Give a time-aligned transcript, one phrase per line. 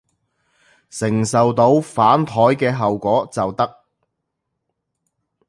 [0.89, 3.83] 承受到反枱嘅後果就得